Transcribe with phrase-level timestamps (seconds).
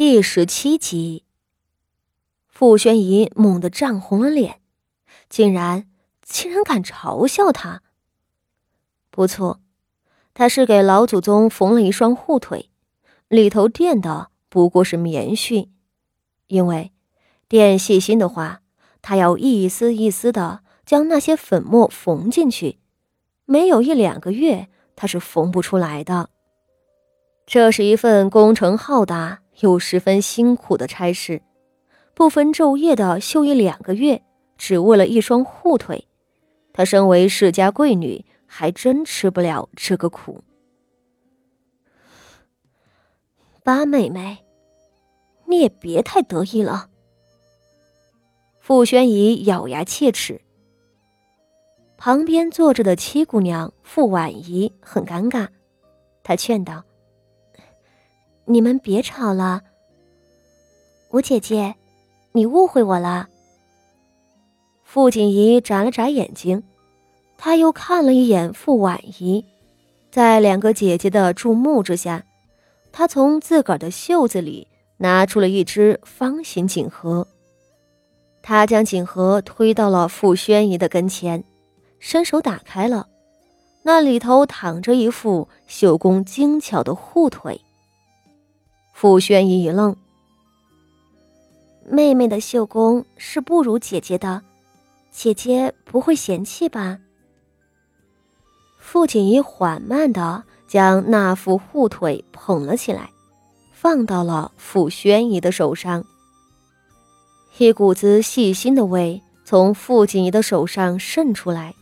[0.00, 1.26] 第十七集，
[2.48, 4.62] 傅宣仪猛地涨红了脸，
[5.28, 5.90] 竟然
[6.22, 7.82] 竟然敢嘲笑他。
[9.10, 9.60] 不错，
[10.32, 12.70] 他是给老祖宗缝了一双护腿，
[13.28, 15.68] 里头垫的不过是棉絮，
[16.46, 16.92] 因为
[17.46, 18.62] 垫细心的话，
[19.02, 22.78] 他要一丝一丝的将那些粉末缝进去，
[23.44, 26.30] 没有一两个月，他是缝不出来的。
[27.44, 29.39] 这是一份工程浩大。
[29.60, 31.42] 又十分辛苦的差事，
[32.14, 34.22] 不分昼夜的绣一两个月，
[34.56, 36.06] 只为了一双护腿。
[36.72, 40.42] 她身为世家贵女，还真吃不了这个苦。
[43.62, 44.38] 八妹妹，
[45.46, 46.88] 你也别太得意了。
[48.58, 50.40] 傅宣仪咬牙切齿。
[51.98, 55.48] 旁边坐着的七姑娘傅婉仪很尴尬，
[56.22, 56.82] 她劝道。
[58.50, 59.62] 你们别吵了，
[61.12, 61.76] 吴姐姐，
[62.32, 63.28] 你误会我了。
[64.82, 66.60] 傅锦仪眨了眨眼睛，
[67.38, 69.46] 他又看了一眼傅婉仪，
[70.10, 72.24] 在两个姐姐的注目之下，
[72.90, 77.28] 他从自个儿的袖子里拿出了一只方形锦盒，
[78.42, 81.44] 他将锦盒推到了傅宣仪的跟前，
[82.00, 83.06] 伸手打开了，
[83.84, 87.60] 那里头躺着一副绣工精巧的护腿。
[89.00, 89.96] 傅宣仪一愣
[91.88, 94.42] ：“妹妹的绣工是不如姐姐的，
[95.10, 96.98] 姐姐不会嫌弃吧？”
[98.78, 103.08] 傅锦仪缓慢的将那副护腿捧了起来，
[103.72, 106.04] 放到了傅宣仪的手上。
[107.56, 111.74] 一股子细心的味从傅锦仪的手上渗出来，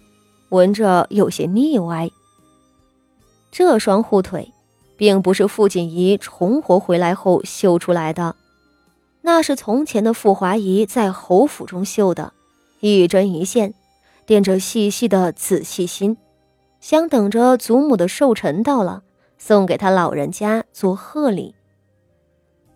[0.50, 2.08] 闻着有些腻歪。
[3.50, 4.52] 这双护腿。
[4.98, 8.34] 并不是傅锦仪重活回来后绣出来的，
[9.22, 12.32] 那是从前的傅华仪在侯府中绣的，
[12.80, 13.72] 一针一线，
[14.26, 16.16] 垫着细细的仔细心，
[16.80, 19.04] 想等着祖母的寿辰到了，
[19.38, 21.54] 送给他老人家做贺礼。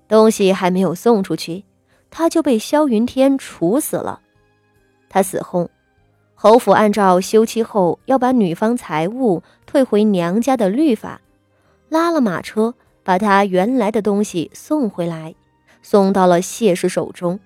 [0.06, 1.64] 东西还没有送出去，
[2.08, 4.20] 他就被萧云天处死了。
[5.08, 5.68] 他死后，
[6.36, 11.20] 侯府按照休妻后要把女方财物退回娘家的律法。
[11.92, 15.34] 拉了马车，把他原来的东西送回来，
[15.82, 17.38] 送到了谢氏手中。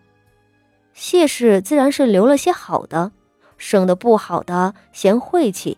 [0.94, 3.10] 谢氏自然是留了些好的，
[3.56, 5.76] 剩的不好的嫌晦气，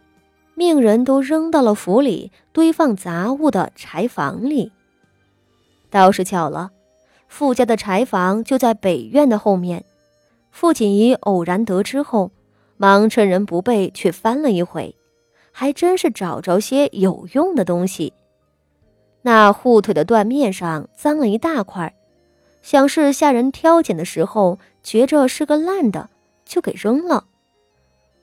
[0.54, 4.70] 命人都扔到了府里堆放杂物的柴房里。
[5.88, 6.70] 倒是巧了，
[7.26, 9.82] 傅家的柴房就在北院的后面。
[10.50, 12.30] 傅锦仪偶然得知后，
[12.76, 14.94] 忙趁人不备去翻了一回，
[15.52, 18.12] 还真是找着些有用的东西。
[19.22, 21.94] 那护腿的缎面上脏了一大块，
[22.62, 26.08] 想是下人挑拣的时候觉着是个烂的，
[26.44, 27.24] 就给扔了。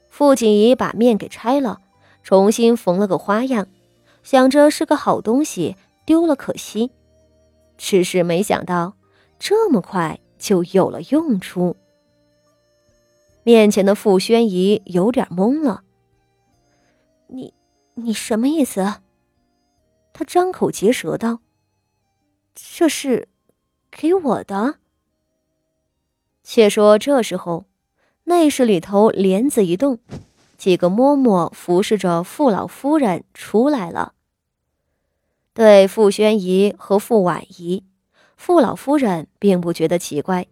[0.09, 1.81] 傅锦仪把面给拆了，
[2.23, 3.67] 重新缝了个花样，
[4.23, 6.91] 想着是个好东西，丢了可惜。
[7.77, 8.93] 只是没想到
[9.37, 11.75] 这么快就有了用处。
[13.43, 15.83] 面前的傅宣仪有点懵了
[17.27, 17.53] ：“你，
[17.95, 19.01] 你什么意思？”
[20.17, 21.41] 他张口结舌道
[22.55, 23.27] ：“这是
[23.91, 24.75] 给我的。”
[26.41, 27.65] 且说这时候，
[28.23, 29.99] 内室里头帘子一动，
[30.57, 34.13] 几个嬷嬷服侍着傅老夫人出来了。
[35.53, 37.83] 对傅宣仪和傅婉仪，
[38.37, 40.47] 傅老夫人并不觉得奇怪，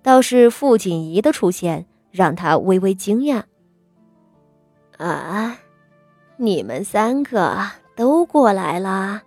[0.00, 3.42] 倒是傅锦仪的出现让她微微惊讶。
[4.98, 5.58] 啊，
[6.36, 7.68] 你们三个。
[7.96, 9.22] 都过来了。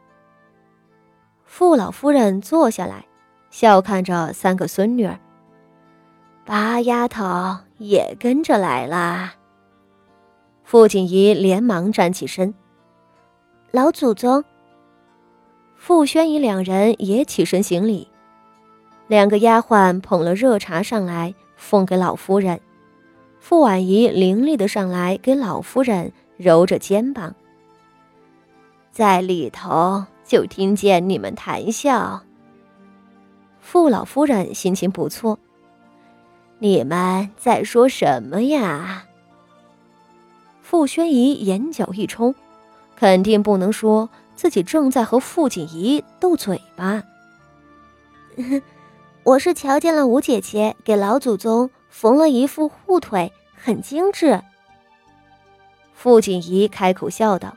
[1.43, 3.03] 傅老夫人坐下来，
[3.49, 5.19] 笑看着三个孙女儿。
[6.45, 9.33] 八丫头也跟着来了。
[10.63, 12.53] 傅锦仪连忙站起身。
[13.71, 14.45] 老祖宗。
[15.75, 18.07] 傅宣仪两人也起身行礼。
[19.07, 22.59] 两个丫鬟捧了热茶上来，奉给老夫人。
[23.39, 27.33] 傅婉仪伶俐的上来给老夫人揉着肩膀。
[28.91, 32.21] 在里头就听见你们谈笑。
[33.59, 35.37] 傅老夫人心情不错。
[36.57, 39.05] 你们在说什么呀？
[40.61, 42.35] 傅宣仪眼角一冲，
[42.95, 47.01] 肯定不能说自己正在和傅锦仪斗嘴巴。
[49.23, 54.41] 我是瞧见了吴姐姐给老祖宗缝了一副护腿，很精致。
[55.93, 57.55] 傅锦仪开口笑道。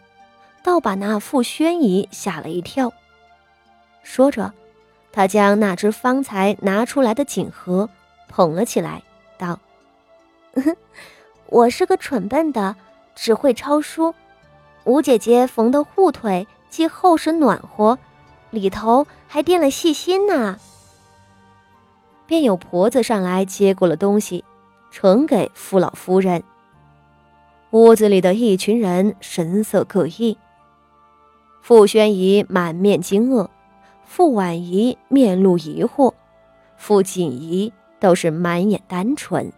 [0.62, 2.92] 倒把那傅宣仪吓了一跳。
[4.02, 4.52] 说着，
[5.12, 7.88] 他将那只方才拿出来的锦盒
[8.28, 9.02] 捧了起来，
[9.38, 9.58] 道
[11.46, 12.76] ：“我是个蠢笨的，
[13.14, 14.14] 只会抄书。
[14.84, 17.98] 吴姐姐缝的护腿既厚实暖和，
[18.50, 20.58] 里头还垫了细心呢。”
[22.26, 24.44] 便有婆子上来接过了东西，
[24.90, 26.42] 呈给傅老夫人。
[27.72, 30.38] 屋子里的一群人神色各异。
[31.62, 33.48] 傅宣仪满面惊愕，
[34.04, 36.12] 傅婉仪面露疑惑，
[36.76, 39.52] 傅锦仪都是满眼单纯。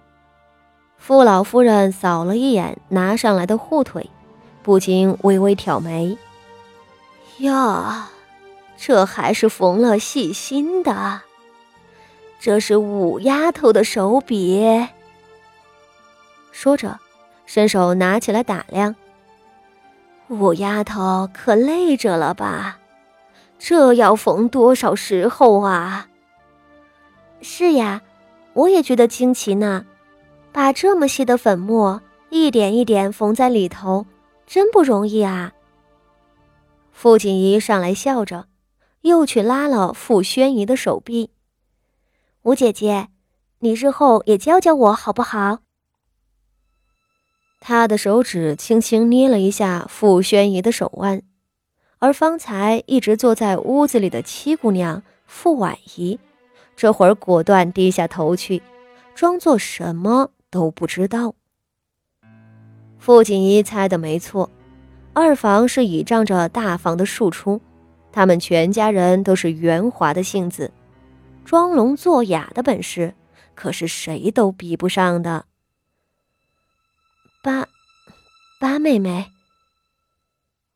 [0.99, 4.09] 傅老夫人扫了一眼拿上来的护腿，
[4.63, 6.17] 不禁微微挑眉
[7.41, 8.11] ：“呀，
[8.77, 11.23] 这还是缝了细心的。
[12.39, 14.87] 这是五丫头的手笔。”
[16.53, 17.01] 说着。
[17.47, 18.97] 伸手拿起来打量，
[20.35, 22.79] 五丫头可累着了吧？
[23.59, 26.09] 这要缝多少时候啊？
[27.41, 28.03] 是呀，
[28.53, 29.87] 我也觉得惊奇呢。
[30.53, 32.01] 把这么细的粉末
[32.31, 34.07] 一点一点缝在里头，
[34.47, 35.53] 真不容易啊。
[36.93, 38.47] 傅锦仪上来笑着，
[39.01, 41.31] 又去拉了傅宣仪的手臂。
[42.43, 43.09] 吴姐姐，
[43.59, 45.59] 你日后也教教我好不好？
[47.67, 51.23] 他的手指轻轻捏了一下傅宣仪的手腕，
[51.99, 56.21] 而方才一直坐在屋子里的七姑娘傅婉仪，
[56.77, 58.63] 这会儿果断低下头去，
[59.15, 61.35] 装作什么都不知道。
[62.99, 64.51] 傅锦仪猜的没错，
[65.15, 67.63] 二房是倚仗着大房的庶出，
[68.13, 70.71] 他们全家人都是圆滑的性子，
[71.47, 73.15] 装聋作哑的本事
[73.55, 75.47] 可是谁都比不上的。
[77.45, 77.69] 八，
[78.59, 79.31] 八妹妹。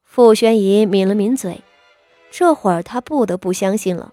[0.04, 1.62] 傅宣仪抿了抿嘴，
[2.30, 4.12] 这会儿他不得不相信了，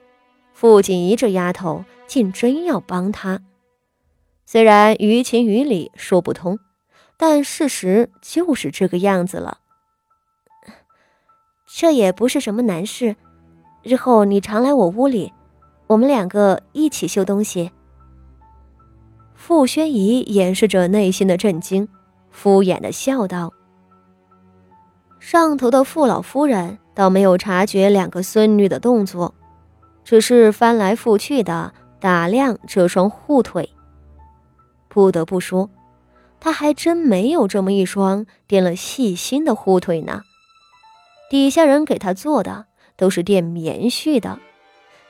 [0.54, 3.42] 傅锦仪这丫头竟真要帮他。
[4.46, 6.57] 虽然于情于理说不通，
[7.18, 9.58] 但事实就是这个样子了。
[11.68, 13.18] 这也不是什么难事，
[13.84, 15.34] 日后你常来我屋里，
[15.88, 17.72] 我们两个一起修东西。
[19.34, 21.90] 傅宣仪掩饰着内心的震惊。
[22.36, 23.54] 敷衍的笑道
[25.20, 29.34] ：“上头的傅老夫人倒没有察觉两个孙女的动作，
[30.04, 33.70] 只是翻来覆去的打量这双护腿。
[34.90, 35.70] 不得不说，
[36.42, 40.22] 她还真没有这么一双垫了细心的护腿呢。
[41.30, 42.66] 底下人给她做的
[42.98, 44.38] 都是垫棉絮的。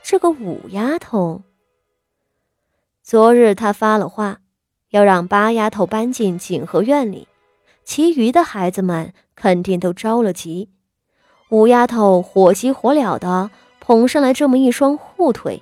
[0.04, 1.42] 这个五丫头，
[3.02, 4.42] 昨日她发了话。”
[4.90, 7.28] 要让八丫头搬进锦和院里，
[7.84, 10.70] 其余的孩子们肯定都着了急。
[11.50, 15.62] 五丫头火急火燎的捧上来这么一双护腿，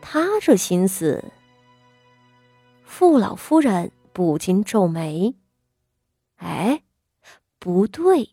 [0.00, 1.24] 她这心思……
[2.84, 5.34] 傅老夫人不禁皱眉。
[6.36, 6.82] 哎，
[7.58, 8.30] 不对，